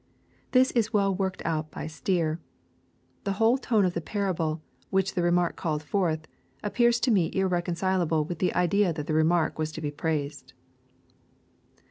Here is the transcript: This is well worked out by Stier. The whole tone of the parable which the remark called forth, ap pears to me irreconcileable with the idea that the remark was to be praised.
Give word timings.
This 0.49 0.71
is 0.71 0.91
well 0.91 1.13
worked 1.13 1.43
out 1.45 1.69
by 1.69 1.85
Stier. 1.85 2.39
The 3.23 3.33
whole 3.33 3.59
tone 3.59 3.85
of 3.85 3.93
the 3.93 4.01
parable 4.01 4.59
which 4.89 5.13
the 5.13 5.21
remark 5.21 5.55
called 5.55 5.83
forth, 5.83 6.27
ap 6.63 6.73
pears 6.73 6.99
to 7.01 7.11
me 7.11 7.29
irreconcileable 7.35 8.25
with 8.25 8.39
the 8.39 8.55
idea 8.55 8.93
that 8.93 9.05
the 9.05 9.13
remark 9.13 9.59
was 9.59 9.71
to 9.73 9.79
be 9.81 9.91
praised. 9.91 10.53